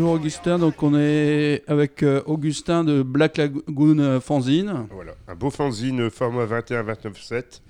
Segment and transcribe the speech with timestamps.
[0.00, 4.86] Bonjour Augustin, donc on est avec euh, Augustin de Black Lagoon euh, Fanzine.
[4.90, 7.60] Voilà, un beau fanzine format 21-29-7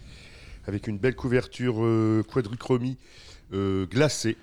[0.68, 2.98] avec une belle couverture euh, quadrichromie
[3.52, 4.36] euh, glacée.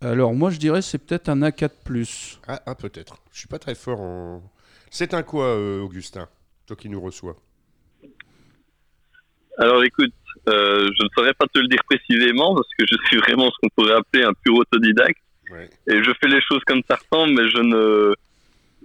[0.00, 2.38] Alors moi je dirais c'est peut-être un A4+.
[2.48, 3.22] Ah, ah, peut-être.
[3.32, 4.42] Je suis pas très fort en.
[4.90, 6.28] C'est un quoi, euh, Augustin
[6.66, 7.36] Toi qui nous reçois?
[9.56, 10.12] Alors écoute,
[10.48, 13.56] euh, je ne saurais pas te le dire précisément parce que je suis vraiment ce
[13.62, 15.68] qu'on pourrait appeler un pur autodidacte Ouais.
[15.88, 18.14] et je fais les choses comme ça ressemble, mais je ne,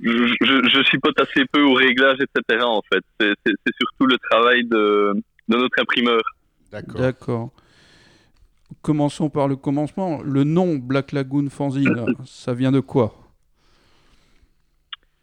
[0.01, 2.63] je, je, je chipote assez peu au réglage, etc.
[2.63, 5.13] En fait, c'est surtout le travail de,
[5.47, 6.21] de notre imprimeur.
[6.71, 6.99] D'accord.
[7.01, 7.51] D'accord.
[8.81, 10.21] Commençons par le commencement.
[10.23, 13.13] Le nom Black Lagoon Fanzine, ça vient de quoi?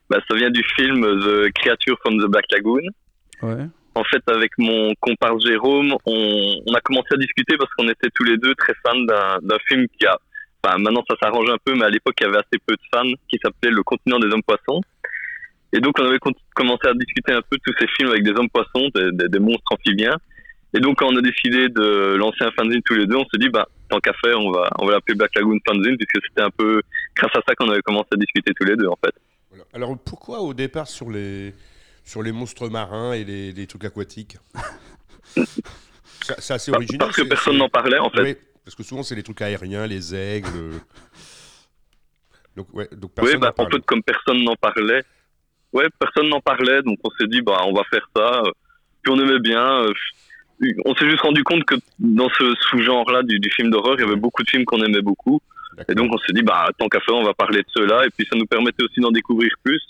[0.08, 2.82] Bah, ça vient du film The Creature from the Black Lagoon.
[3.42, 3.66] Ouais.
[3.94, 8.08] En fait, avec mon comparse Jérôme, on, on a commencé à discuter parce qu'on était
[8.14, 9.00] tous les deux très fans
[9.42, 10.18] d'un film qui a,
[10.64, 12.82] enfin maintenant ça s'arrange un peu, mais à l'époque il y avait assez peu de
[12.94, 14.80] fans, qui s'appelait Le Continent des Hommes Poissons.
[15.72, 16.18] Et donc on avait
[16.54, 19.28] commencé à discuter un peu de tous ces films avec des hommes poissons, des, des-
[19.28, 20.16] des monstres amphibiens.
[20.74, 23.38] Et donc quand on a décidé de lancer un fanzine tous les deux, on se
[23.38, 26.42] dit bah tant qu'à faire, on va on va l'appeler Black Lagoon Fanzine puisque c'était
[26.42, 26.82] un peu
[27.16, 29.14] grâce à ça qu'on avait commencé à discuter tous les deux en fait.
[29.50, 29.64] Voilà.
[29.72, 31.54] Alors pourquoi au départ sur les
[32.04, 34.36] sur les monstres marins et les, les trucs aquatiques?
[35.34, 36.98] Ça- C'est assez Bah, original.
[37.06, 38.22] parce que c'est- personne c'est- n'en parlait en fait.
[38.22, 40.80] Oui, parce que souvent c'est les trucs aériens, les aigles.
[42.56, 43.72] Donc ouais, donc Oui, personne bah, n'en en parle.
[43.72, 45.02] fait, comme personne n'en parlait,
[45.72, 48.42] ouais, personne n'en parlait, donc on s'est dit, bah, on va faire ça.
[49.02, 49.84] Puis on aimait bien.
[49.84, 49.92] euh,
[50.84, 54.04] On s'est juste rendu compte que dans ce sous-genre-là du, du film d'horreur, il y
[54.04, 55.40] avait beaucoup de films qu'on aimait beaucoup.
[55.88, 58.04] Et donc on s'est dit, bah, tant qu'à faire, on va parler de ceux-là.
[58.06, 59.80] Et puis ça nous permettait aussi d'en découvrir plus.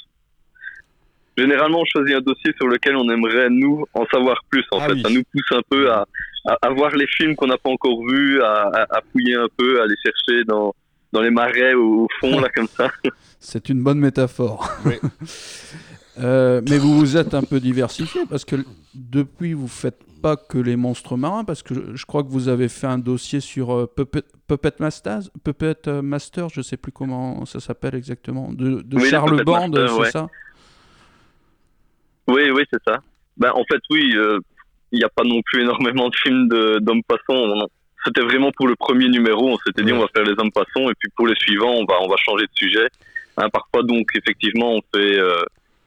[1.37, 4.65] Généralement, on choisit un dossier sur lequel on aimerait, nous, en savoir plus.
[4.71, 5.03] En Ah fait, oui.
[5.03, 6.07] ça nous pousse un peu à,
[6.47, 9.49] à, à voir les films qu'on n'a pas encore vus, à, à, à fouiller un
[9.57, 10.75] peu, à aller chercher dans,
[11.13, 12.91] dans les marais au, au fond, là, comme ça.
[13.41, 14.69] C'est une bonne métaphore.
[16.21, 18.57] Euh, mais vous vous êtes un peu diversifié parce que
[18.95, 22.49] depuis vous faites pas que les monstres marins parce que je, je crois que vous
[22.49, 26.93] avez fait un dossier sur euh, Puppet, Puppet Masters, Puppet euh, Master, je sais plus
[26.93, 30.11] comment ça s'appelle exactement, de, de Oui, le Charles Band, c'est ouais.
[30.11, 30.29] ça?
[32.33, 32.99] Oui, oui, c'est ça.
[33.37, 34.39] Ben, en fait, oui, euh,
[34.93, 37.03] il n'y a pas non plus énormément de films d'hommes.
[37.29, 37.67] On-
[38.05, 39.51] C'était vraiment pour le premier numéro.
[39.55, 41.85] On s'était dit, on va faire les hommes poissons, et puis pour les suivants, on
[41.85, 42.89] va, on va changer de sujet.
[43.37, 45.41] Hein, parfois, donc, effectivement, on fait, euh,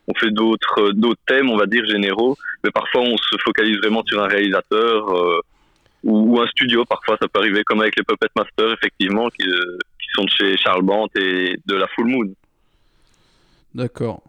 [0.08, 3.78] on fait d'autres, euh, d'autres thèmes, on va dire généraux, mais parfois, on se focalise
[3.78, 5.40] vraiment sur un réalisateur euh,
[6.04, 6.86] ou, ou un studio.
[6.86, 10.30] Parfois, ça peut arriver, comme avec les Puppet Masters, effectivement, qui, euh, qui sont de
[10.30, 12.34] chez Charles Bant et de la Full Moon.
[13.74, 14.22] D'accord.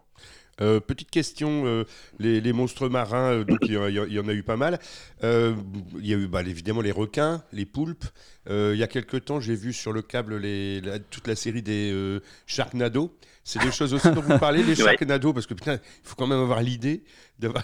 [0.59, 1.83] Euh, petite question, euh,
[2.19, 4.41] les, les monstres marins, euh, donc il y, en a- il y en a eu
[4.43, 4.79] pas mal.
[5.21, 5.55] Il
[6.01, 8.05] y a eu bah, évidemment les requins, les poulpes.
[8.49, 11.61] Il y a quelque temps, j'ai vu sur le câble les, la- toute la série
[11.61, 13.15] des Sharknado.
[13.43, 14.75] C'est des choses aussi dont vous parlez, les.
[14.75, 17.03] Sharknado, parce que putain, il faut quand même avoir l'idée
[17.39, 17.63] d'avoir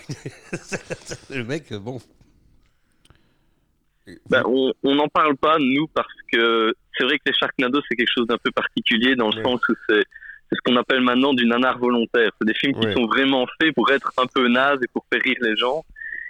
[1.29, 1.73] le mec.
[1.73, 1.99] Bon.
[4.29, 7.95] Ben, on on n'en parle pas, nous, parce que c'est vrai que les Sharknado, c'est
[7.95, 9.43] quelque chose d'un peu particulier dans le Ouais.
[9.43, 10.03] sens où c'est
[10.53, 12.29] c'est ce qu'on appelle maintenant du nanar volontaire.
[12.39, 15.21] C'est des films qui sont vraiment faits pour être un peu nazes et pour faire
[15.23, 15.83] rire les gens.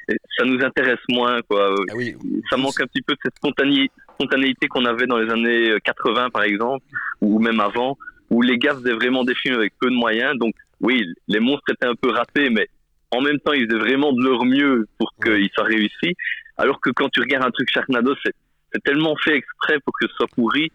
[0.07, 1.73] Et ça nous intéresse moins, quoi.
[1.89, 2.16] Ah oui.
[2.50, 6.29] Ça manque un petit peu de cette spontané- spontanéité qu'on avait dans les années 80,
[6.29, 6.86] par exemple,
[7.21, 7.97] ou même avant,
[8.30, 10.38] où les gars faisaient vraiment des films avec peu de moyens.
[10.38, 12.68] Donc, oui, les monstres étaient un peu ratés, mais
[13.12, 16.15] en même temps, ils faisaient vraiment de leur mieux pour qu'ils soient réussis.
[16.57, 20.13] Alors que quand tu regardes un truc Sharknado, c'est tellement fait exprès pour que ce
[20.15, 20.71] soit pourri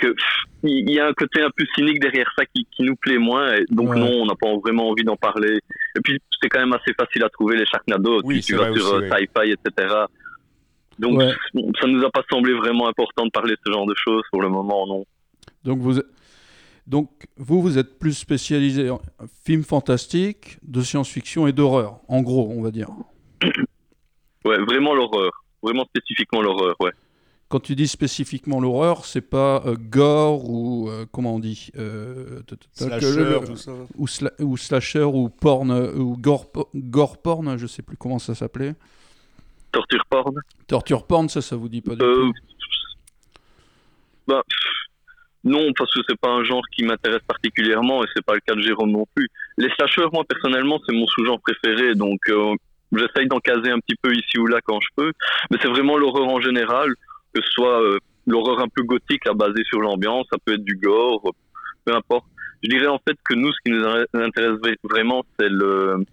[0.00, 0.14] que
[0.62, 3.54] il y a un côté un peu cynique derrière ça qui, qui nous plaît moins.
[3.54, 3.98] Et donc Ouais.
[3.98, 5.58] non, on n'a pas vraiment envie d'en parler.
[5.96, 8.20] Et puis c'est quand même assez facile à trouver les Sharknado.
[8.24, 9.08] Oui, tu, vas sur euh, ouais.
[9.10, 9.94] Sci-Fi, etc.
[10.98, 11.32] Donc Ouais.
[11.80, 14.42] ça nous a pas semblé vraiment important de parler de ce genre de choses pour
[14.42, 15.04] le moment, non.
[15.64, 16.00] Donc vous,
[16.86, 19.00] donc vous, vous êtes plus spécialisé en
[19.44, 22.88] films fantastiques, de science-fiction et d'horreur, en gros, on va dire.
[24.44, 25.30] Ouais, vraiment l'horreur.
[25.62, 26.92] Vraiment spécifiquement l'horreur, ouais.
[27.50, 32.40] Quand tu dis spécifiquement l'horreur, c'est pas euh, gore ou euh, comment on dit euh,
[32.74, 33.72] Slasher, le- tout ça.
[33.98, 38.36] ou, sla- ou slasher ou porn ou gore, gore porn, je sais plus comment ça
[38.36, 38.76] s'appelait.
[39.72, 40.34] Torture porn.
[40.68, 42.32] Torture porn, ça, ça vous dit pas du Euh, tout?
[44.28, 44.42] bah,
[45.42, 48.54] non, parce que c'est pas un genre qui m'intéresse particulièrement et c'est pas le cas
[48.54, 49.28] de Jérôme non plus.
[49.58, 52.54] Les slashers, moi personnellement, c'est mon sous-genre préféré, donc euh,
[52.92, 55.12] j'essaye d'en caser un petit peu ici ou là quand je peux.
[55.50, 56.94] Mais c'est vraiment l'horreur en général,
[57.34, 60.64] que ce soit euh, l'horreur un peu gothique, là, basée sur l'ambiance, ça peut être
[60.64, 61.34] du gore,
[61.84, 62.26] peu importe.
[62.62, 63.84] Je dirais en fait que nous, ce qui nous
[64.14, 66.04] intéresse vra- vraiment, c'est le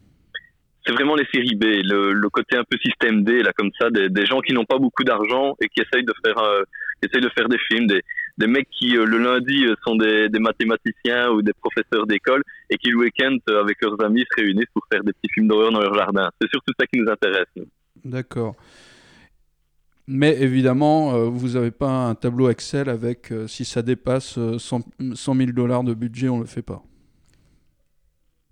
[0.85, 4.25] c'est vraiment les séries B, le, côté un peu système D, là, comme ça, des,
[4.25, 6.63] gens qui n'ont pas beaucoup d'argent et qui essayent de faire, euh,
[7.01, 11.51] essayent de faire des films, des, mecs qui le lundi sont des, mathématiciens ou des
[11.51, 15.33] professeurs d'école et qui le week-end avec leurs amis se réunissent pour faire des petits
[15.33, 16.29] films d'horreur dans leur jardin.
[16.39, 17.49] C'est surtout ça qui nous intéresse.
[18.05, 18.55] D'accord.
[20.07, 24.81] Mais évidemment, vous n'avez pas un tableau Excel avec si ça dépasse 100,
[25.13, 26.81] 100 000 dollars de budget, on ne le fait pas.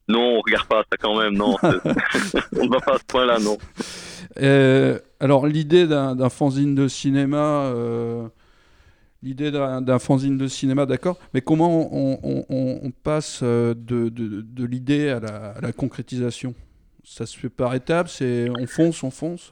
[0.08, 1.56] Non, on regarde pas ça quand même, non.
[1.64, 3.58] on va pas à ce point-là, non.
[4.40, 8.28] Euh, alors, l'idée d'un fanzine de cinéma, euh,
[9.24, 15.20] l'idée d'un fanzine de cinéma, d'accord, mais comment on, passe euh, de, de, l'idée à
[15.20, 16.54] la, à la, concrétisation?
[17.04, 19.52] Ça se fait par étapes, on fonce, on fonce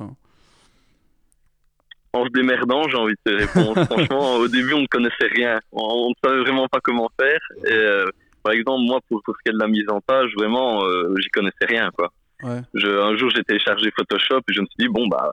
[2.13, 3.83] en se démerdant, j'ai envie de te répondre.
[3.91, 5.59] Franchement, au début, on ne connaissait rien.
[5.71, 7.39] On ne savait vraiment pas comment faire.
[7.65, 8.11] Et,
[8.43, 11.13] par exemple, moi, pour, pour ce qui est de la mise en page, vraiment, euh,
[11.19, 12.11] j'y connaissais rien, quoi.
[12.43, 12.59] Ouais.
[12.73, 15.31] Je, un jour, j'ai téléchargé Photoshop et je me suis dit, bon, bah,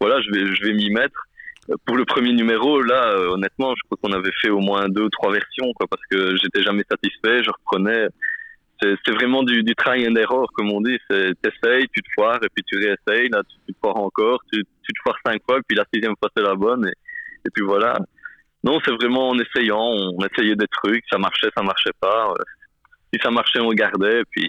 [0.00, 1.26] voilà, je vais, je vais m'y mettre.
[1.86, 5.02] Pour le premier numéro, là, euh, honnêtement, je crois qu'on avait fait au moins deux
[5.02, 8.06] ou trois versions, quoi, parce que j'étais jamais satisfait, je reprenais.
[8.82, 10.98] C'est vraiment du, try and error, comme on dit.
[11.08, 15.00] T'essayes, tu te foires, et puis tu réessayes, là, tu, te foires encore, tu, te
[15.02, 16.92] foires cinq fois, puis la sixième fois, c'est la bonne, et,
[17.46, 17.98] et puis voilà.
[18.64, 19.80] Non, c'est vraiment en essayant.
[19.80, 22.30] On essayait des trucs, ça marchait, ça marchait pas.
[22.30, 22.42] Euh,
[23.12, 24.22] si ça marchait, on gardait.
[24.30, 24.48] Puis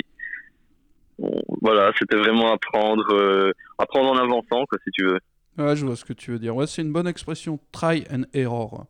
[1.61, 5.19] voilà, c'était vraiment apprendre, euh, apprendre en avançant, quoi, si tu veux.
[5.57, 6.55] Ouais, je vois ce que tu veux dire.
[6.55, 8.87] Ouais, c'est une bonne expression, try and error.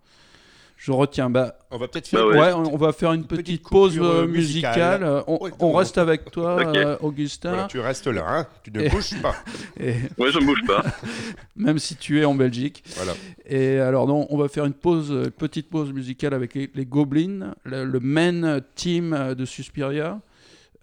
[0.83, 1.29] Je retiens.
[1.29, 2.27] Bah, on va peut-être faire.
[2.27, 5.23] Bah ouais, on va faire une, petite, pause euh, musicale.
[5.27, 7.67] On, reste avec toi, euh, Augustin.
[7.67, 9.33] tu restes là, hein tu ne bouges pas.
[9.79, 9.93] Et...
[10.17, 10.83] Ouais, je ne bouge pas.
[11.55, 12.83] Même si tu es en Belgique.
[12.97, 13.13] Voilà.
[13.45, 17.85] Et alors, non, on va faire une pause, petite pause musicale avec les, Goblins, le,
[17.85, 20.19] le, main team de Suspiria.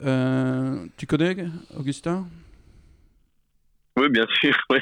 [0.02, 1.36] Euh, tu connais,
[1.76, 2.26] Augustin?
[3.98, 4.78] Oui, bien sûr, oui.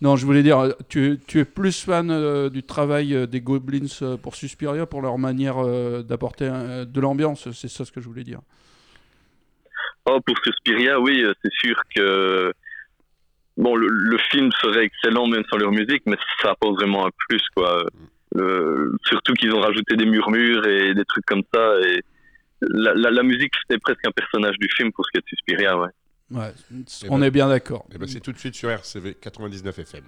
[0.00, 3.86] Non, je voulais dire, tu, tu es plus fan euh, du travail euh, des Goblins
[4.02, 5.56] euh, pour Suspiria, pour leur manière
[6.02, 6.50] d'apporter
[6.86, 8.40] de l'ambiance, c'est ça ce que je voulais dire.
[10.06, 12.52] Oh, pour Suspiria, oui, c'est sûr que
[13.56, 17.42] bon, le, film serait excellent même sans leur musique, mais ça apporte vraiment un plus,
[17.54, 17.84] quoi.
[19.04, 21.80] surtout qu'ils ont rajouté des murmures et des trucs comme ça.
[21.80, 22.02] Et
[22.62, 25.78] la, la musique, c'était presque un personnage du film pour ce qui est de Suspiria,
[25.78, 25.90] ouais.
[26.30, 26.52] Ouais,
[27.08, 27.86] on est bien d'accord.
[27.92, 30.04] Et ben c'est tout de suite sur RCV 99 FM.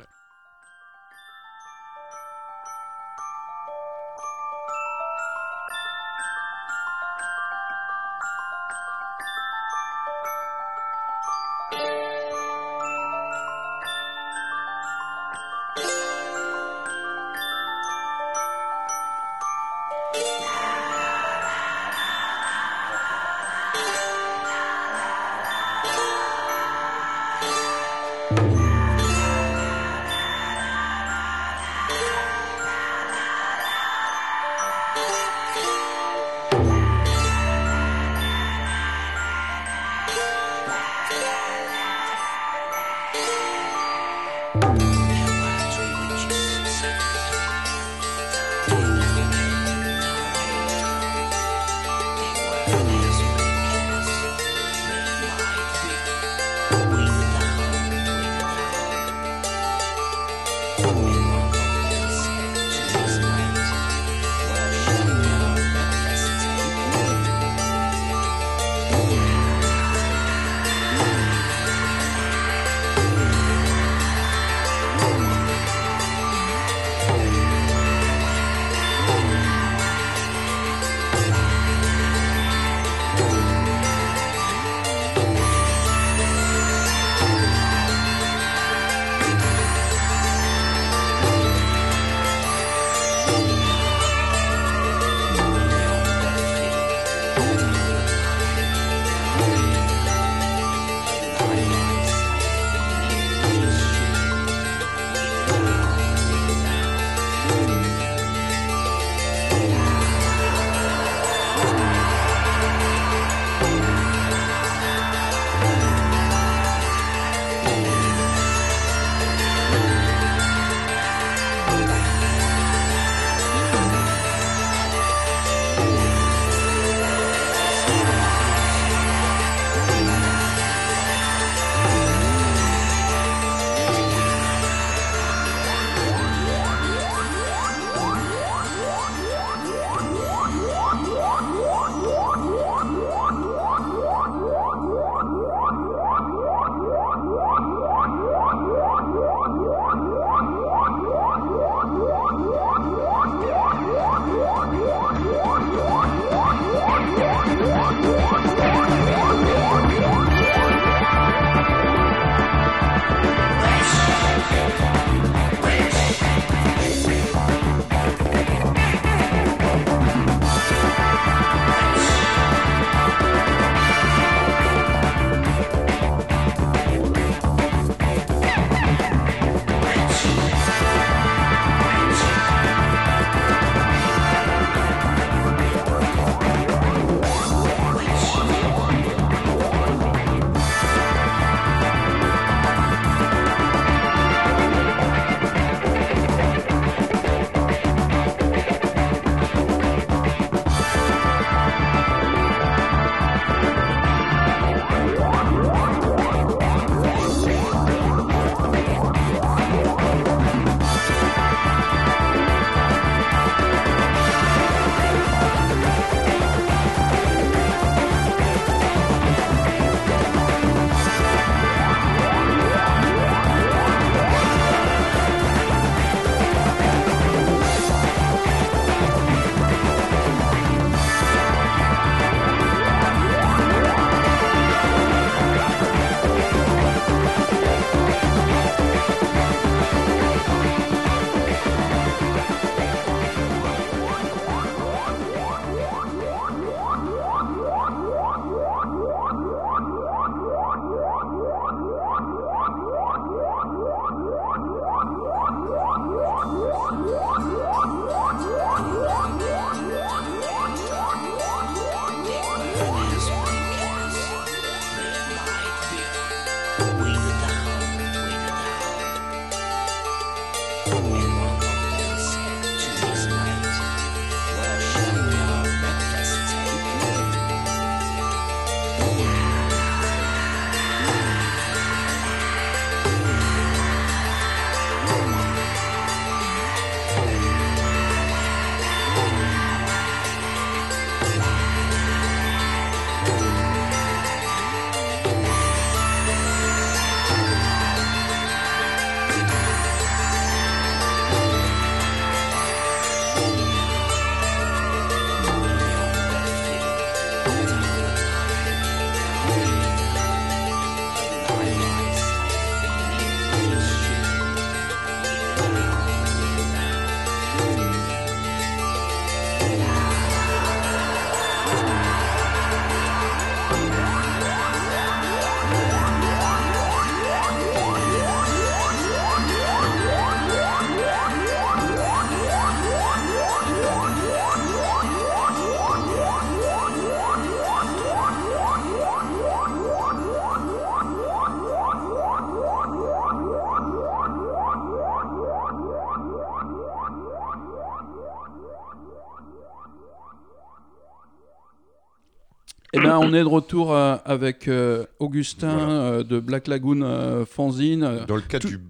[353.20, 355.92] On est de retour euh, avec euh, Augustin Voilà.
[355.92, 358.24] euh, de Black Lagoon Fanzine.
[358.26, 358.80] Dans le cadre tout- du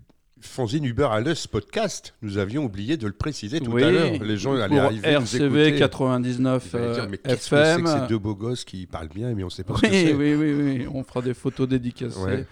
[0.42, 1.20] Fanzine Uber à
[1.52, 4.10] podcast, nous avions oublié de le préciser tout Oui, à l'heure.
[4.24, 5.78] Les gens allaient arriver nous RCV écouter.
[5.78, 7.84] 99 Ils allaient euh, dire, mais c'est FM.
[7.84, 9.94] que ces deux beaux gosses qui parlent bien, mais on sait pas ce Oui, que
[9.96, 10.14] c'est.
[10.14, 12.18] oui, oui, oui, on fera des photos dédicacées.
[12.20, 12.46] Ouais.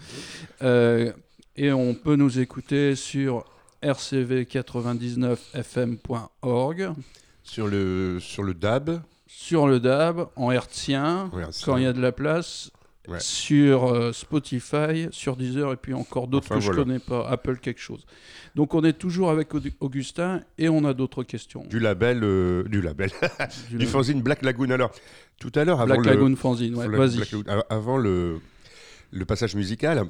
[0.61, 1.11] Euh,
[1.55, 3.43] et on peut nous écouter sur
[5.59, 6.89] rcv99fm.org,
[7.43, 11.29] Sur le, sur le DAB, sur le DAB, en hertzien,
[11.63, 12.71] quand il y a de la place,
[13.07, 13.19] Ouais.
[13.19, 16.77] sur euh, Spotify, sur Deezer, et puis encore d'autres Enfin, que voilà.
[16.79, 18.05] je connais pas, Apple quelque chose.
[18.55, 21.63] Donc on est toujours avec Augustin et on a d'autres questions.
[21.65, 23.09] du label, euh, du label,
[23.71, 24.69] Du du fanzine Black Lagoon.
[24.69, 24.91] Alors,
[25.39, 27.21] tout à l'heure, avant Black le, Lagoon Fanzine, ouais, vas-y.
[27.71, 28.39] Avant le,
[29.11, 30.03] le passage musical,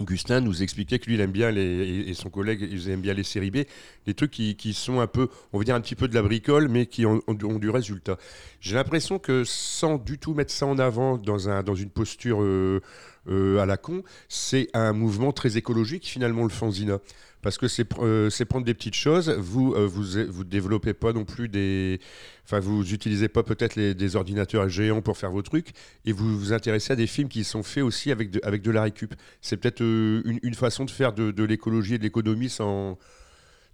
[0.00, 3.22] Augustin nous expliquait que lui, il aime bien, les, et son collègue, aiment bien les
[3.22, 3.58] séries B,
[4.06, 6.68] des trucs qui, sont un peu, on va dire un petit peu de la bricole,
[6.68, 8.18] mais qui ont, du- résultat.
[8.60, 12.80] J'ai l'impression que sans du tout mettre ça en avant dans une posture euh,
[13.28, 16.98] euh, à la con, c'est un mouvement très écologique finalement le fanzina.
[17.44, 21.12] Parce que c'est euh, c'est prendre des petites choses, vous euh, vous vous développez pas
[21.12, 22.00] non plus des,
[22.44, 25.72] enfin vous utilisez pas peut-être les- des ordinateurs géants pour faire vos trucs,
[26.06, 28.70] et vous vous intéressez à des films qui sont faits aussi avec de, avec de
[28.70, 29.14] la récup.
[29.42, 32.98] C'est peut-être euh, une, une façon de faire de, de l'écologie et de l'économie sans,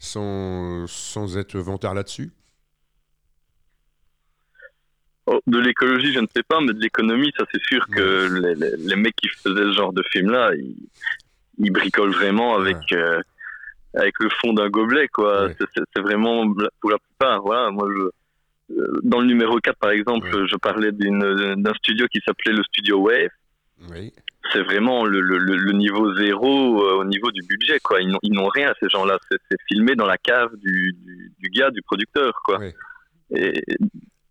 [0.01, 2.33] sans, sans être vantard là-dessus.
[5.27, 8.55] Oh, de l'écologie, je ne sais pas, mais de l'économie, ça c'est sûr que les,
[8.57, 10.75] les- les mecs qui faisaient ce genre de film-là, ils,
[11.59, 13.21] ils bricolent vraiment avec, euh,
[13.95, 15.47] avec le fond d'un gobelet, quoi.
[15.47, 15.57] Ouais.
[15.75, 16.47] C'est- vraiment,
[16.81, 20.47] pour la plupart, voilà, moi je, euh, dans le numéro 4, par exemple, Ouais.
[20.49, 23.29] je parlais d'un studio qui s'appelait le Studio Wave.
[23.91, 24.13] Oui.
[24.53, 28.01] C'est vraiment le, le, niveau zéro euh, au niveau du budget, quoi.
[28.01, 29.19] Ils n'ont- rien, ces gens-là.
[29.31, 32.59] C'est c'est filmé dans la cave du, du, du gars, du producteur, quoi.
[32.59, 32.75] Ouais.
[33.35, 33.63] Et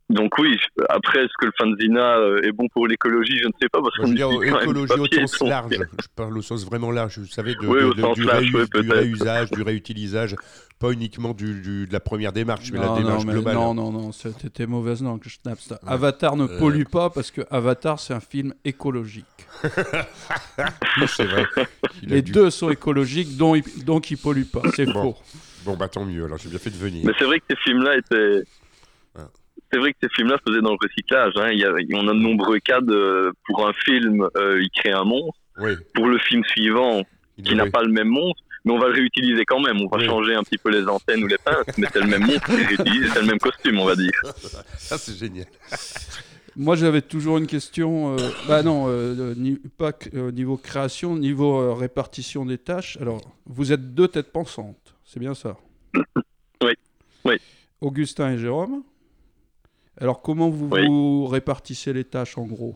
[0.09, 0.57] donc oui,
[0.89, 4.09] après, est-ce que le fanzina euh, est bon pour l'écologie Je ne sais pas, parce
[4.09, 5.73] du écologie au sens large.
[5.73, 7.19] Je parle au sens vraiment large.
[7.19, 10.35] Vous savez, de, Oui, de- de- du, large, réus- oui, du réusage, du réutilisage,
[10.79, 13.53] pas uniquement du, du- de la première démarche, mais la Non, démarche non, mais globale.
[13.55, 15.21] non, non, non, c'était mauvaise langue.
[15.25, 15.79] Je tape ça.
[15.83, 15.91] Ouais.
[15.91, 16.57] Avatar ne Euh.
[16.59, 19.25] pollue pas parce que Avatar, c'est un film écologique.
[21.07, 21.45] C'est vrai.
[22.03, 24.61] Les dû- deux sont écologiques, donc ils, donc ils polluent pas.
[24.75, 25.13] C'est Bon.
[25.13, 25.17] faux.
[25.65, 26.23] Bon, bah tant mieux.
[26.25, 27.03] Alors, j'ai bien fait de venir.
[27.05, 28.43] Mais c'est vrai que ces films-là étaient.
[29.71, 31.33] C'est vrai que ces films-là faisaient dans le recyclage.
[31.35, 31.49] Hein.
[31.51, 33.31] Il y a, on a de nombreux cas de.
[33.45, 35.39] Pour un film, euh, il crée un monstre.
[35.59, 35.73] Oui.
[35.93, 37.03] Pour le film suivant,
[37.43, 39.77] qui n'a pas le même monstre, mais on va le réutiliser quand même.
[39.81, 40.05] On va Oui.
[40.05, 42.47] changer un petit peu les antennes ou les pinces, mais c'est le même monstre
[42.83, 44.11] qui c'est le même costume, on va dire.
[44.77, 45.45] Ça, c'est génial.
[46.55, 48.17] Moi, j'avais toujours une question.
[48.17, 52.97] euh, bah non, euh, ni- pas euh, niveau création, niveau euh, répartition des tâches.
[53.01, 55.57] Alors, vous êtes deux têtes pensantes, c'est bien ça?
[56.63, 56.73] Oui.
[57.25, 57.35] Oui.
[57.81, 58.83] Augustin et Jérôme?
[59.99, 60.85] Alors, comment vous Oui.
[60.87, 62.75] vous répartissez les tâches en gros?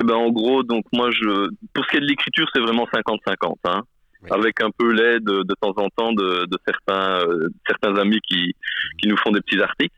[0.00, 2.86] Eh Ben, en gros, donc moi, je, pour ce qui est de l'écriture, c'est vraiment
[2.92, 3.82] 50-50, hein,
[4.22, 4.28] Oui.
[4.30, 8.20] avec un peu l'aide de, de temps en temps de, de certains, euh, certains amis
[8.20, 8.54] qui,
[8.98, 9.96] qui nous font des petits articles.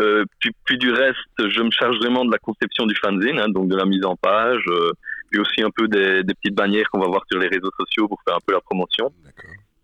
[0.00, 3.48] Euh, puis, puis du reste, je me charge vraiment de la conception du fanzine, hein,
[3.48, 4.92] donc de la mise en page, euh,
[5.30, 8.06] puis aussi un peu des, des petites bannières qu'on va voir sur les réseaux sociaux
[8.06, 9.10] pour faire un peu la promotion.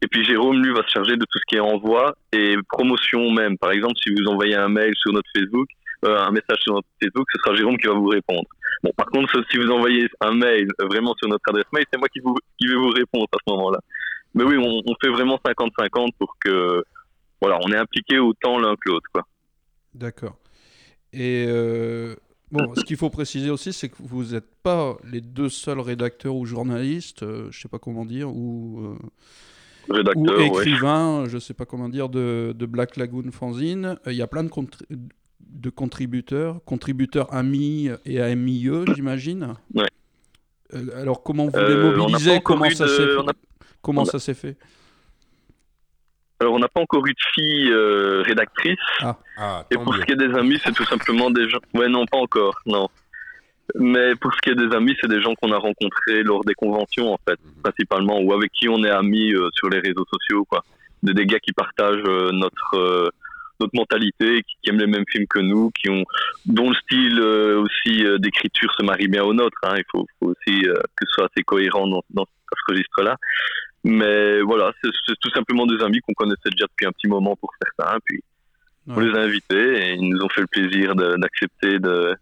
[0.03, 3.31] Et puis Jérôme, lui, va se charger de tout ce qui est envoi et promotion
[3.31, 3.57] même.
[3.57, 5.69] Par exemple, si vous envoyez un mail sur notre Facebook,
[6.05, 8.45] euh, un message sur notre Facebook, ce sera Jérôme qui va vous répondre.
[8.83, 12.09] Bon, par contre, si vous envoyez un mail vraiment sur notre adresse mail, c'est moi
[12.09, 13.79] qui, vais vous répondre à ce moment-là.
[14.35, 16.83] Mais oui, on, on fait vraiment 50-50 pour que,
[17.41, 19.23] voilà, on est impliqué autant l'un que l'autre, quoi.
[19.95, 20.37] D'accord.
[21.13, 22.17] Et euh,
[22.51, 26.35] bon, ce qu'il faut préciser aussi, c'est que vous n'êtes pas les deux seuls rédacteurs
[26.35, 28.99] ou journalistes, euh, je sais pas comment dire, ou, euh,
[29.89, 30.47] ou ouais.
[30.47, 33.99] écrivains, je sais pas comment dire, de, de Black Lagoon Fanzine.
[34.07, 34.85] Euh, Il y a plein de, contri-
[35.41, 39.55] de contributeurs, contributeurs amis et AMIE, j'imagine.
[39.75, 39.87] Ouais.
[40.75, 43.33] Euh, alors comment vous Euh, les pas mobilisez Comment ça s'est on a-
[43.83, 44.57] Comment on a- ça s'est fait
[46.41, 48.79] Alors, on n'a pas encore eu de fille euh, rédactrice.
[49.01, 50.01] Ah, Et tant pour mieux.
[50.01, 51.59] ce qui est des amis, c'est tout simplement des gens.
[51.75, 52.89] Ouais, non, pas encore, non.
[53.79, 56.55] Mais pour ce qui est des amis, c'est des gens qu'on a rencontrés lors des
[56.55, 57.63] conventions, en fait, Mhm.
[57.63, 60.65] principalement, ou avec qui on est amis euh, sur les réseaux sociaux, quoi.
[61.03, 63.09] Des, des gars qui partagent euh, notre euh,
[63.61, 66.05] notre mentalité, qui, qui aiment les mêmes films que nous, qui ont
[66.47, 69.57] dont le style aussi d'écriture se marie bien au nôtre.
[69.63, 69.75] Hein.
[69.77, 73.17] Il faut, faut aussi que ce soit assez cohérent dans, dans ce registre-là.
[73.85, 77.53] Mais voilà, c'est tout simplement des amis qu'on connaissait déjà depuis un petit moment pour
[77.63, 78.21] certains, puis
[78.89, 82.17] on les a invités et ils nous ont fait le plaisir d'accepter de,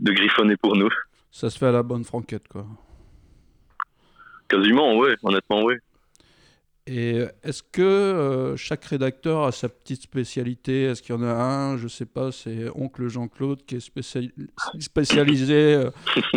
[0.00, 0.88] de griffonner pour nous.
[1.30, 2.66] Ça se fait à la bonne franquette, quoi.
[4.48, 5.74] Quasiment, oui, honnêtement, oui.
[6.88, 10.84] Et est-ce que euh, chaque rédacteur a sa petite spécialité?
[10.84, 14.30] Est-ce qu'il y en a un, je sais pas, c'est Oncle Jean-Claude qui est spéciali-
[14.78, 15.90] spécialisé euh,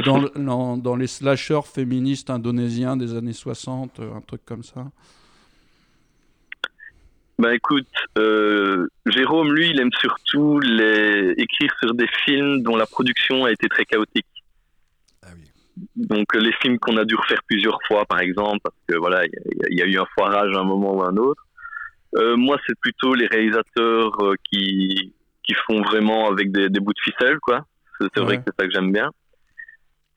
[0.04, 4.92] dans, dans, dans les slashers féministes indonésiens des années 60, euh, un truc comme ça?
[7.40, 11.34] Bah écoute, euh, Jérôme, lui, il aime surtout les...
[11.38, 14.26] écrire sur des films dont la production a été très chaotique.
[15.24, 15.50] Ah oui.
[15.96, 19.26] Donc euh, les films qu'on a dû refaire plusieurs fois, par exemple, parce que voilà,
[19.26, 21.16] il y, a- il y a eu un foirage à un moment ou à un
[21.18, 21.42] autre.
[22.16, 26.94] Euh, moi, c'est plutôt les réalisateurs euh, qui qui font vraiment avec des, des bouts
[26.94, 27.66] de ficelle, quoi.
[28.02, 29.10] C'est vrai que c'est ça que j'aime bien.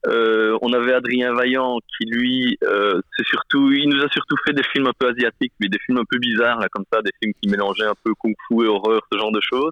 [0.05, 4.51] Euh, on avait Adrien Vaillant qui lui, euh, c'est surtout, il nous a surtout fait
[4.51, 7.11] des films un peu asiatiques, mais des films un peu bizarres là, comme ça, des
[7.21, 9.71] films qui mélangeaient un peu kung-fu et horreur, ce genre de choses.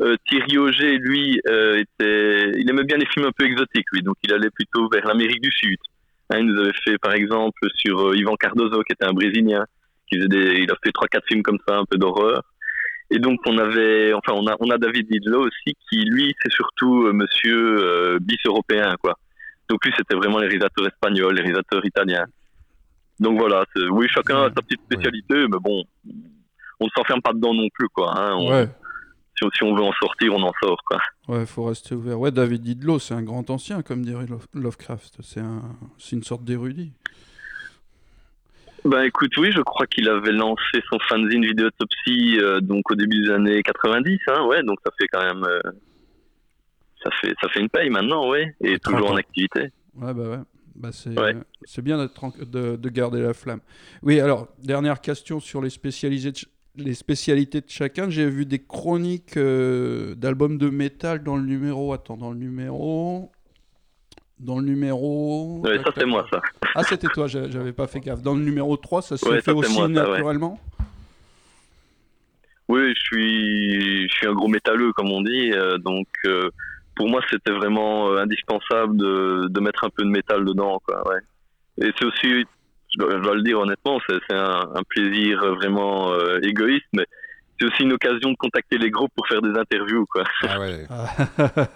[0.00, 4.02] Euh, Thierry Auger, lui, euh, était, il aimait bien les films un peu exotiques, lui,
[4.02, 5.78] donc il allait plutôt vers l'Amérique du Sud.
[6.30, 9.64] Hein, il nous avait fait, par exemple, sur euh, Ivan Cardozo, qui était un Brésilien,
[10.08, 12.42] qui faisait des, il a fait trois quatre films comme ça, un peu d'horreur.
[13.10, 16.52] Et donc on avait, enfin on a, on a David Didlo aussi, qui lui, c'est
[16.52, 19.14] surtout euh, Monsieur euh, bis européen, quoi.
[19.68, 22.24] Donc lui, c'était vraiment les réalisateurs espagnols, les réalisateurs italiens.
[23.18, 25.84] Donc voilà, oui, chacun a sa petite spécialité, mais bon,
[26.80, 28.12] on ne s'enferme pas dedans non plus, quoi.
[28.18, 28.34] Hein.
[28.38, 28.68] On- Ouais,
[29.38, 30.98] si, on- si on veut en sortir, on en sort, quoi.
[31.28, 32.18] ouais, faut rester ouvert.
[32.20, 35.18] Ouais, David Didlot, c'est un grand ancien, comme dirait Lo- Lovecraft.
[35.22, 35.62] C'est un,
[35.98, 36.92] c'est une sorte d'érudit.
[38.86, 43.20] Ben écoute, oui, je crois qu'il avait lancé son fanzine Vidéotopsie euh, donc au début
[43.22, 45.60] des années 90, hein, ouais, donc ça fait quand même, euh,
[47.02, 49.70] ça fait ça fait une paye maintenant, ouais, et 30 toujours en activité.
[49.94, 50.38] Ouais, bah ouais.
[50.76, 51.34] Bah c'est Ouais.
[51.82, 53.60] bien en- de, de garder la flamme.
[54.02, 56.38] Oui, alors, dernière question sur les, spécialisés de
[56.76, 58.10] les spécialités de chacun.
[58.10, 61.94] J'ai vu des chroniques euh, d'albums de métal dans le numéro.
[61.94, 63.32] Attends, dans le numéro.
[64.38, 65.60] Dans le numéro.
[65.64, 66.40] Ouais, ça c'est moi, ça.
[66.74, 68.20] Ah, c'était toi, j'a- j'avais pas fait gaffe.
[68.22, 70.16] Dans le numéro 3, ça se Ouais, fait ça, aussi moi, ça, ouais.
[70.18, 70.60] naturellement?
[72.68, 75.52] Oui, je suis, je suis un gros métalleux, comme on dit.
[75.52, 76.50] euh, donc, euh,
[76.96, 81.06] pour moi, c'était vraiment euh, indispensable de, de mettre un peu de métal dedans, quoi.
[81.08, 81.20] Ouais.
[81.86, 82.44] Et c'est aussi,
[82.92, 87.06] je dois, je dois le dire honnêtement, c'est un, un plaisir vraiment euh, égoïste, mais
[87.58, 90.24] c'est aussi une occasion de contacter les groupes pour faire des interviews, quoi.
[90.42, 90.86] Ah ouais.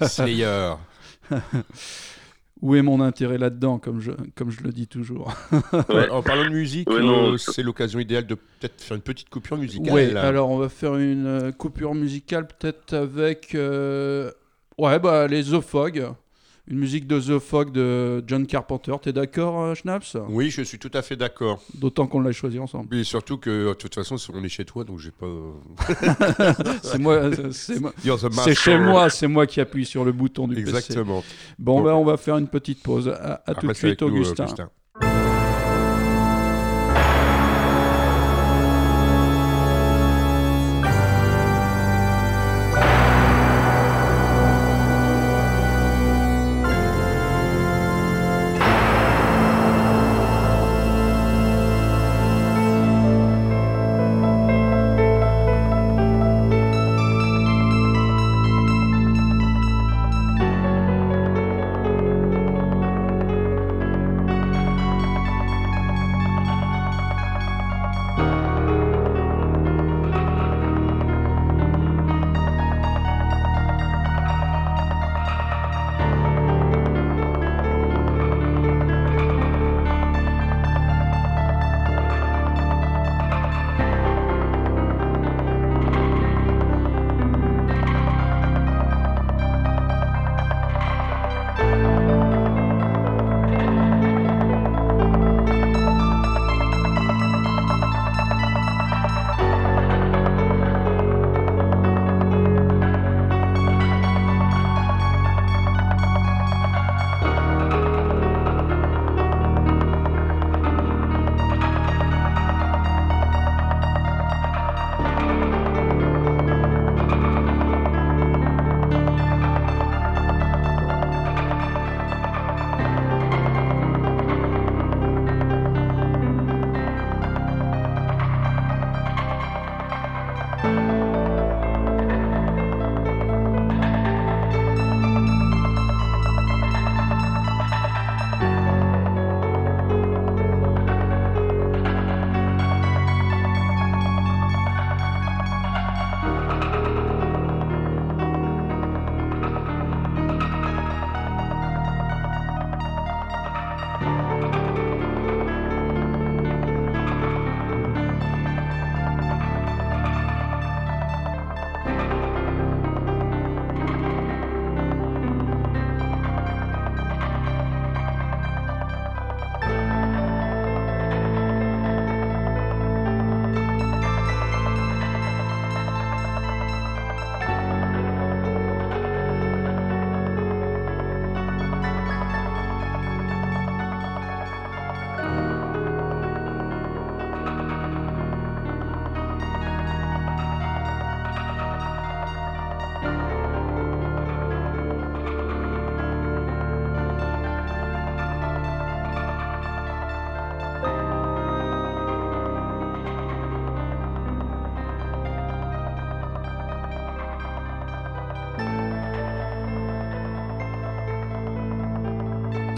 [0.06, 0.74] Slayer.
[2.62, 5.32] Où est mon intérêt là-dedans, comme je, comme je le dis toujours
[5.88, 6.10] Ouais.
[6.10, 9.56] En parlant de musique, Ouais, euh, c'est l'occasion idéale de peut-être faire une petite coupure
[9.56, 9.92] musicale.
[9.94, 14.30] Oui, alors on va faire une euh, coupure musicale peut-être avec euh,
[14.76, 16.06] ouais bah les The Fog,
[16.70, 18.92] une musique de The Fog de John Carpenter.
[19.02, 20.16] T'es d'accord, euh, Schnaps?
[20.28, 21.60] Oui, je suis tout à fait d'accord.
[21.74, 22.94] D'autant qu'on l'a choisi ensemble.
[22.94, 25.26] Et surtout que, de toute façon, on est chez toi, donc j'ai pas.
[26.82, 27.92] C'est moi, euh, c'est moi-
[28.44, 30.68] c'est chez moi, c'est moi qui appuie sur le bouton du PC.
[30.68, 31.24] Exactement.
[31.58, 31.84] Bon, Bon.
[31.84, 33.08] bah on va faire une petite pause.
[33.08, 34.44] À, à tout de suite, nous, euh, Augustin.
[34.44, 34.70] Augustin.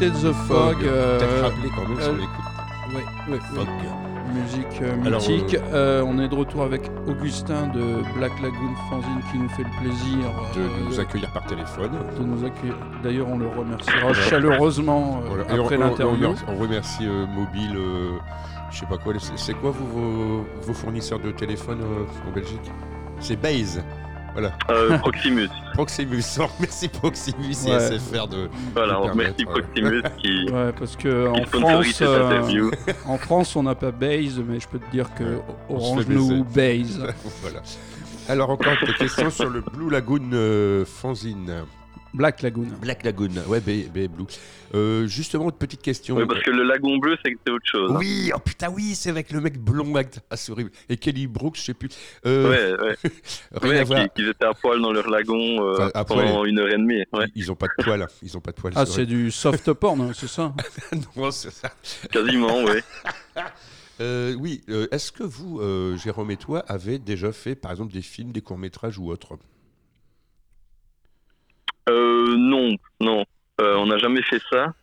[0.07, 0.77] Écouté The Fog.
[0.85, 2.95] euh, Peut-être rappeler quand même si on euh, l'écoute.
[2.95, 3.41] ouais, ouais, ouais.
[3.55, 3.69] Fog.
[4.35, 5.57] Musique euh, Alors, mythique.
[5.75, 9.81] Euh, on est de retour avec Augustin de Black Lagoon Fanzine qui nous fait le
[9.83, 11.91] plaisir De euh, nous accueillir par téléphone.
[12.19, 12.75] de nous accueillir.
[13.03, 16.29] D'ailleurs, on le remerciera chaleureusement euh, après l'interview.
[16.29, 18.13] remercie, on remercie, euh, Mobile, euh,
[18.71, 19.13] je sais pas quoi.
[19.19, 22.71] C'est c'est quoi vous, vos, vos fournisseurs de téléphone euh, en Belgique?
[23.21, 23.85] C'est Base.
[24.33, 24.53] Voilà.
[24.71, 25.49] Euh, Proximus.
[25.75, 26.23] Proximus.
[26.41, 27.99] On remercie Proximus et Ouais.
[27.99, 28.49] SFR de.
[28.75, 32.71] Voilà, de on remercie permettre, Proximus qui, Ouais, parce que en France, euh,
[33.07, 36.99] en France, on n'a pas Base, mais je peux te dire que Orange nous Base.
[37.43, 37.63] voilà.
[38.29, 41.65] Alors encore une question sur le Blue Lagoon euh, fanzine.
[42.15, 42.67] Black Lagoon.
[42.81, 44.25] Black Lagoon, ouais, B, B Blue.
[44.75, 46.17] Euh, justement, une petite question.
[46.17, 47.91] Oui, parce que le lagon bleu, c'est c'est autre chose.
[47.91, 47.97] hein.
[47.99, 49.93] Oui, oh putain, oui, c'est avec le mec blond,
[50.31, 50.71] ah, c'est horrible.
[50.89, 51.89] Et Kelly Brooks, je sais plus.
[52.27, 52.49] Euh,
[52.79, 52.97] Ouais, ouais.
[53.63, 54.03] Rien Ouais, à voir.
[54.05, 56.27] qui- qu'ils étaient à poil dans leur lagon euh, Enfin, à poil.
[56.27, 57.03] pendant une heure et demie.
[57.13, 58.03] Ouais, Ils, ils ont pas de poils.
[58.03, 58.09] hein.
[58.23, 58.73] Ils ont pas de poils.
[58.77, 60.55] Ah, c'est du soft porn, hein, c'est ça
[61.17, 61.71] non, c'est ça.
[62.11, 62.81] quasiment, oui.
[64.01, 67.93] Euh, oui, euh, est-ce que vous, euh, Jérôme et toi, avez déjà fait, par exemple,
[67.93, 69.39] des films, des courts-métrages ou autres?
[71.89, 73.25] Euh, non, non.
[73.61, 74.75] Euh, on n'a jamais fait ça.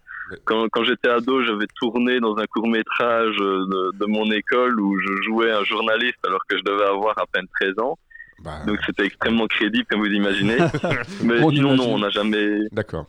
[0.45, 4.95] Quand, quand j'étais ado, j'avais tourné dans un court métrage de, de mon école où
[4.99, 7.97] je jouais un journaliste alors que je devais avoir à peine 13 ans.
[8.43, 10.57] Bah, Donc c'était extrêmement crédible, comme vous imaginez.
[11.23, 11.75] Mais On sinon, imagine.
[11.75, 13.07] non, on n'a jamais, D'accord.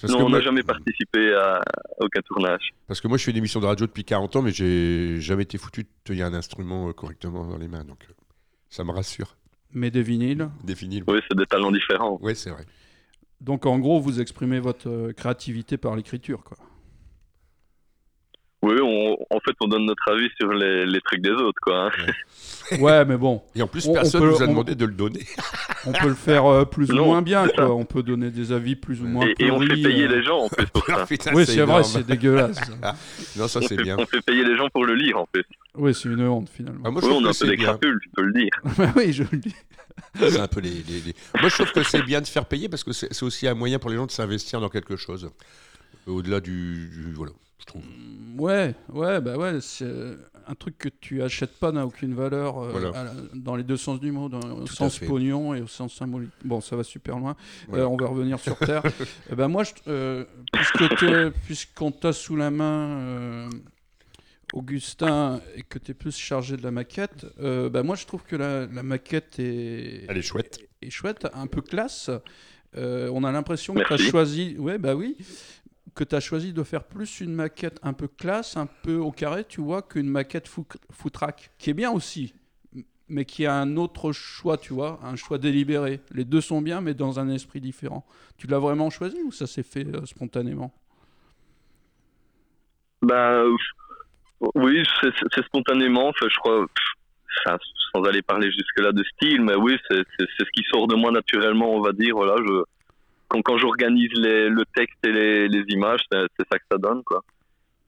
[0.00, 1.60] Parce, non, que on n'a moi, jamais participé à
[2.00, 2.70] aucun tournage.
[2.88, 5.44] parce que moi, je fais une émission de radio depuis 40 ans, mais j'ai jamais
[5.44, 7.84] été foutu de tenir un instrument euh, correctement dans les mains.
[7.84, 8.12] Donc, euh,
[8.70, 9.36] ça me rassure.
[9.72, 10.48] Mais des vinyles.
[10.64, 11.04] Des vinyles.
[11.06, 12.18] Oui, c'est des talents différents.
[12.20, 12.64] Ouais, c'est vrai.
[13.44, 16.56] Donc en gros, vous exprimez votre euh, créativité par l'écriture, quoi.
[19.30, 21.86] En fait, on donne notre avis sur les, les trucs des autres, quoi.
[21.86, 21.90] hein.
[22.78, 24.84] Ouais, mais bon, Et en plus, On- on personne peut- nous a on- demandé de
[24.86, 25.20] le donner.
[25.86, 27.74] on peut le faire euh, plus ou moins bien, quoi.
[27.74, 30.16] On peut donner des avis plus ou moins Et, et on fait payer euh.
[30.16, 31.06] les gens, en plus, pour ça.
[31.06, 32.58] Putain, Oui, c'est vrai, c'est dégueulasse.
[33.36, 33.96] Non, ça, On c'est fait, bien.
[33.98, 35.44] on fait payer les gens pour le lire, en plus.
[35.76, 36.80] oui, c'est une honte finalement.
[36.84, 37.66] Ah, moi, je Oui, trouve on a que un peu c'est des bien.
[37.66, 38.50] crapules, tu peux le dire.
[38.96, 39.54] oui, je le dis.
[40.18, 42.68] C'est un peu les, les- les- Moi, je trouve que c'est bien de faire payer
[42.68, 45.30] parce que c'est c'est aussi un moyen pour les gens de s'investir dans quelque chose.
[46.06, 47.82] Au-delà du, du- Voilà, je trouve.
[48.38, 50.16] Ouais, ouais, bah ouais, c'est euh,
[50.48, 52.88] un truc que tu achètes pas n'a aucune valeur euh, Voilà.
[52.98, 55.66] à la- dans les deux sens du mot, dans, au Tout sens pognon et au
[55.68, 56.30] sens symbolique.
[56.44, 57.36] Bon, ça va super loin.
[57.68, 57.84] Voilà.
[57.84, 58.82] Euh, on va revenir sur Terre.
[59.30, 63.48] Eh ben moi, je- euh, puisque puisqu'on t'a sous la main, euh,
[64.52, 68.22] Augustin, et que tu es plus chargé de la maquette, euh, bah moi je trouve
[68.24, 70.58] que la, la maquette est, Elle est chouette.
[70.82, 72.10] est chouette, un peu classe.
[72.76, 75.16] Euh, on a l'impression que tu as choisi, ouais, bah oui,
[75.94, 79.10] que tu as choisi de faire plus une maquette un peu classe, un peu au
[79.10, 80.48] carré, tu vois, qu'une maquette
[80.90, 82.34] foutraque, qui est bien aussi,
[83.08, 86.00] mais qui a un autre choix, tu vois, un choix délibéré.
[86.10, 88.04] Les deux sont bien, mais dans un esprit différent.
[88.36, 90.72] Tu l'as vraiment choisi ou ça s'est fait euh, spontanément?
[93.02, 93.44] Bah,
[94.54, 96.12] oui, c'est spontanément.
[96.20, 96.66] Je crois,
[97.94, 101.74] sans aller parler jusque-là de style, mais oui, c'est ce qui sort de moi naturellement,
[101.74, 102.16] on va dire.
[102.16, 102.62] Voilà, je,
[103.34, 107.22] quand, quand j'organise le texte et les, les images, c'est ça que ça donne, quoi.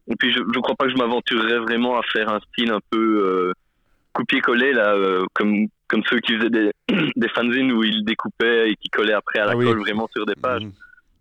[0.09, 2.80] Et puis, je ne crois pas que je m'aventurerais vraiment à faire un style un
[2.90, 3.52] peu euh,
[4.12, 6.70] copier-coller, là, euh, comme, comme ceux qui faisaient des,
[7.16, 9.64] des fanzines où ils découpaient et qui collaient après à la Ah oui.
[9.66, 10.72] colle vraiment sur des pages Mhm.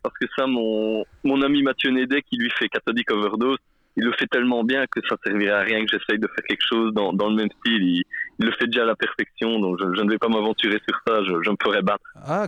[0.03, 3.57] parce que ça, mon, mon ami Mathieu Nédé, qui lui fait Cathodic Overdose,
[3.97, 6.65] il le fait tellement bien que ça servirait à rien que j'essaye de faire quelque
[6.67, 7.81] chose dans, dans le même style.
[7.81, 8.03] Il,
[8.39, 10.99] il le fait déjà à la perfection, donc je, je ne vais pas m'aventurer sur
[11.07, 12.03] ça, je, je me ferai battre.
[12.23, 12.47] Ah,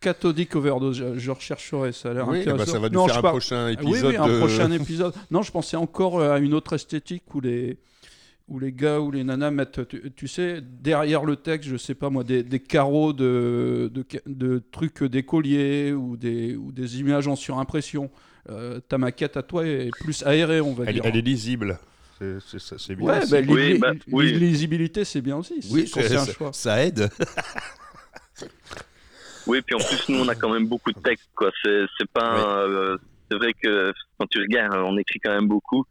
[0.00, 3.06] cat- cathodique overdose, je, je rechercherai, ça a l'air Oui, bah, ça va nous Non,
[3.06, 3.92] faire un par- prochain Ah épisode.
[3.92, 5.14] Oui, oui, un de- prochain épisode.
[5.30, 7.78] Non, je pensais encore euh, à une autre esthétique où les,
[8.48, 11.94] où les gars ou les nanas mettent, tu, tu sais, derrière le texte, je sais
[11.94, 17.28] pas moi, des, des carreaux de, de, de trucs d'écoliers ou des, ou des images
[17.28, 18.10] en surimpression.
[18.50, 21.02] Euh, ta maquette à toi est plus aérée, on va Elle, dire.
[21.04, 21.78] elle est lisible.
[22.18, 23.06] C'est- bien.
[23.06, 24.32] Ouais, bah, Oui, bah, oui.
[24.32, 25.60] l'illisibilité, c'est bien aussi.
[25.70, 26.50] oui, c'est un ça- choix.
[26.52, 27.10] ça aide.
[29.48, 31.50] Oui, puis en plus, nous, on a quand même beaucoup de textes, quoi.
[31.64, 32.98] C'est, c'est pas, euh,
[33.30, 35.84] c'est vrai que quand tu regardes, on écrit quand même beaucoup.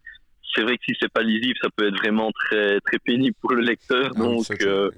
[0.56, 3.52] C'est vrai que si c'est pas lisible, ça peut être vraiment très, très pénible pour
[3.54, 4.13] le lecteur.
[4.15, 4.89] Donc, c'est- euh,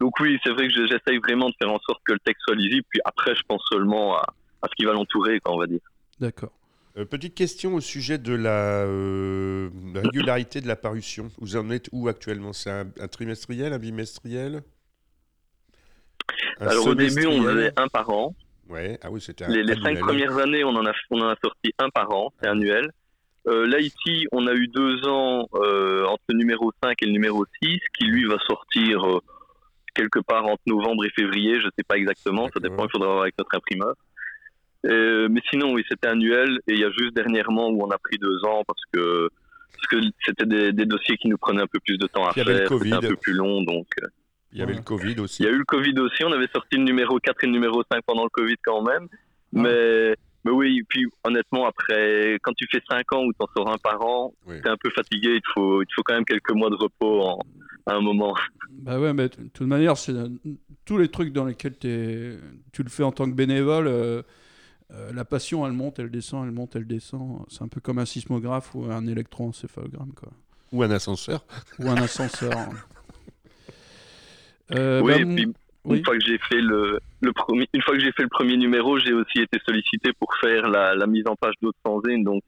[0.00, 2.42] donc oui, c'est vrai que je- j'essaye vraiment de faire en sorte que le texte
[2.46, 2.84] soit lisible.
[2.90, 4.22] Puis après, je pense seulement à,
[4.62, 5.80] à ce qui va l'entourer, quoi, on va dire.
[6.20, 6.52] D'accord.
[6.96, 11.30] Euh, petite question au sujet de la euh, régularité de la parution.
[11.38, 12.52] Vous en êtes où actuellement?
[12.52, 14.62] C'est un, un trimestriel, un bimestriel?
[16.60, 18.34] Un Alors au début, on semestriel faisait un par an.
[18.68, 21.36] Ouais, ah oui, c'était Les, les cinq premières années, on en a, on en a
[21.42, 22.90] sorti un par an, c'est annuel.
[23.48, 27.12] Euh, là, ici, on a eu deux ans euh, entre le numéro 5 et le
[27.12, 29.18] numéro 6, qui lui va sortir euh,
[29.94, 33.08] quelque part entre novembre et février, je ne sais pas exactement, ça dépend, il faudra
[33.08, 33.94] voir avec notre imprimeur.
[34.86, 36.60] Euh, mais sinon, oui, c'était annuel.
[36.68, 39.28] Et il y a juste dernièrement où on a pris deux ans parce que
[39.72, 42.30] parce que c'était des, des dossiers qui nous prenaient un peu plus de temps à
[42.30, 43.62] avait faire, c'était un peu plus long.
[43.62, 43.86] Donc,
[44.52, 45.42] Il y avait le Covid aussi.
[45.42, 46.24] il y a eu le Covid aussi.
[46.24, 49.06] On avait sorti le numéro 4 et le numéro 5 pendant le Covid quand même.
[49.52, 53.78] Mais, mais oui, puis honnêtement, après, quand tu fais 5 ans ou t'en sors un
[53.78, 54.60] par an, Oui.
[54.62, 55.34] t'es un peu fatigué.
[55.36, 57.38] Il te faut, il te faut quand même quelques mois de repos en-
[57.86, 58.34] à un moment.
[58.70, 60.14] Bah ouais, mais de toute manière, c'est
[60.84, 62.38] tous les trucs dans lesquels t'es-
[62.72, 63.86] tu le fais en tant que bénévole.
[63.88, 64.22] euh,
[64.92, 67.44] euh, la passion, elle monte, elle descend, elle monte, elle descend.
[67.48, 70.30] C'est un peu comme un sismographe ou un électroencéphalogramme, quoi.
[70.72, 71.44] Ou un ascenseur.
[71.78, 72.50] Ou un ascenseur.
[74.74, 75.46] Euh, oui, bah, et puis
[75.84, 75.98] oui.
[75.98, 78.56] une fois que j'ai fait le, le premier, une fois que j'ai fait le premier
[78.56, 82.42] numéro, j'ai aussi été sollicité pour faire la, la mise en page d'autres fanzines, donc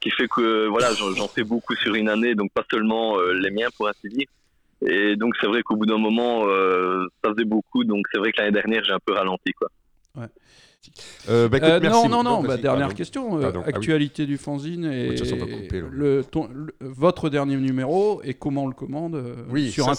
[0.00, 3.32] qui fait que voilà, j'en j'en fais beaucoup sur une année, donc pas seulement euh,
[3.32, 4.26] les miens pour ainsi dire.
[4.86, 8.30] Et donc c'est vrai qu'au bout d'un moment, euh, ça faisait beaucoup, donc c'est vrai
[8.32, 9.68] que l'année dernière j'ai un peu ralenti quoi.
[11.28, 12.08] Euh, bah, écoute, Euh, merci.
[12.08, 12.94] non, non, non, bah, dernière pardon.
[12.94, 13.38] question.
[13.38, 13.50] euh.
[13.54, 13.62] Ah oui.
[13.66, 15.16] actualité du fanzine et Oui,
[15.62, 19.90] couper, le, ton- le- votre dernier numéro et comment on le commande Oui, sur, ça,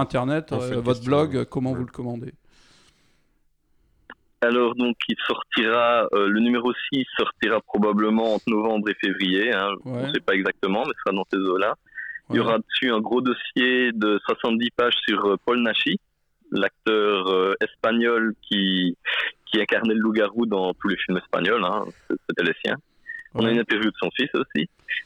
[0.00, 1.78] Internet, En fait, votre blog, comment ouais.
[1.78, 2.32] vous le commandez?
[4.40, 9.70] Alors donc il sortira, euh, le numéro 6 sortira probablement entre novembre et février, hein,
[9.84, 9.92] Ouais.
[10.04, 11.74] on ne sait pas exactement, mais ce sera dans ces eaux-là.
[12.30, 15.98] Il y aura dessus un gros dossier de 70 pages sur euh, Paul Nashi,
[16.52, 18.96] l'acteur euh, espagnol qui,
[19.46, 21.84] qui incarnait le loup-garou dans tous les films espagnols, hein,
[22.28, 22.76] c'était les siens.
[23.34, 24.62] On a une interview de son fils aussi.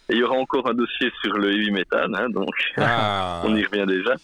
[0.09, 3.43] Et il y aura encore un dossier sur le heavy metal, hein, donc Ah.
[3.45, 4.15] on y revient déjà.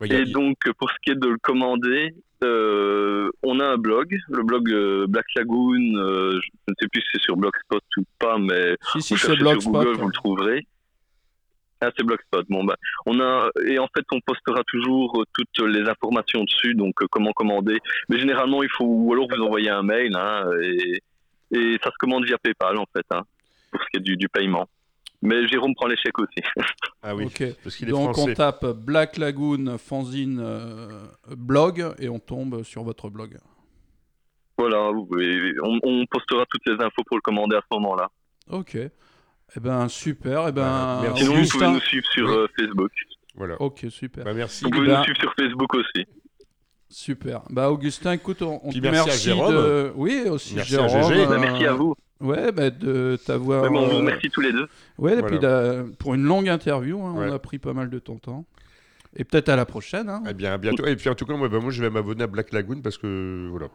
[0.00, 4.14] A- Et donc, pour ce qui est de le commander, euh, on a un blog,
[4.28, 5.96] le blog euh, Black Lagoon.
[5.96, 9.18] euh, je ne sais plus si c'est sur Blogspot ou pas, mais Si, si, vous
[9.20, 9.70] c'est cherchez sur.
[9.72, 10.66] Google, vous le trouverez.
[11.80, 12.44] Ah, c'est Blogspot.
[12.48, 16.74] Bon, bah, on a et en fait, on postera toujours euh, toutes les informations dessus,
[16.74, 17.78] donc euh, comment commander.
[18.08, 21.02] Mais généralement, il faut ou alors vous envoyer un mail, hein, et,
[21.56, 23.22] et ça se commande via PayPal en fait, hein,
[23.70, 24.66] pour ce qui est du, du paiement.
[25.22, 26.42] Mais Jérôme prend les chèques aussi.
[27.02, 27.28] Ah oui,
[27.62, 28.30] parce qu'il est Donc français.
[28.32, 30.88] on tape Black Lagoon fanzine euh,
[31.36, 33.36] blog et on tombe sur votre blog.
[34.58, 38.08] voilà, on, on postera toutes les infos pour le commander à ce moment-là.
[38.50, 38.76] Ok.
[39.54, 40.48] Eh ben super.
[40.48, 41.22] Eh ben merci.
[41.24, 42.34] Sinon, vous pouvez nous suivre sur Oui.
[42.36, 42.90] euh, Facebook.
[43.36, 43.60] Voilà.
[43.60, 44.24] Ok, super.
[44.24, 44.64] Bah, merci.
[44.64, 46.06] Vous pouvez ben- nous suivre sur Facebook aussi.
[46.88, 47.42] Super.
[47.50, 49.54] Bah Augustin, écoute, on, on Puis te merci à remercie Jérôme.
[49.54, 49.92] de...
[49.96, 51.12] Oui, aussi Merci à Jérôme.
[51.12, 51.26] GG.
[51.26, 51.94] Bah, euh, merci à vous.
[52.20, 53.62] Ouais, bah, de t'avoir.
[53.64, 54.68] Ouais, bon, on vous euh, remercie tous les deux.
[54.98, 55.82] Ouais, et Voilà.
[55.84, 57.26] puis pour une longue interview, hein, Ouais.
[57.28, 58.44] on a pris pas mal de ton temps.
[59.16, 60.08] Et peut-être à la prochaine.
[60.08, 60.22] hein.
[60.28, 60.86] Eh bien, à bientôt.
[60.86, 62.98] Et puis, en tout cas, moi, bah, moi je vais m'abonner à Black Lagoon parce
[62.98, 63.66] que, voilà,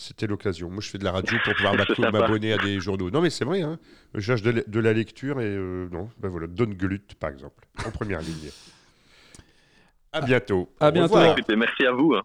[0.00, 0.70] c'était l'occasion.
[0.70, 1.74] Moi, je fais de la radio pour pouvoir
[2.12, 3.10] m'abonner à des journaux.
[3.10, 3.78] Non, mais c'est vrai, hein.
[4.14, 7.30] je cherche de, la- de la lecture et, euh, non, ben voilà, Don Glut, par
[7.30, 8.50] exemple, en première ligne.
[10.12, 10.72] À bientôt.
[10.80, 11.14] à bientôt.
[11.36, 12.14] Écoutez, merci à vous.
[12.14, 12.22] hein.